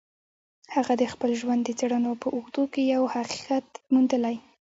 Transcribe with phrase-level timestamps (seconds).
[0.75, 4.35] هغه د خپل ژوند د څېړنو په اوږدو کې يو حقيقت موندلی.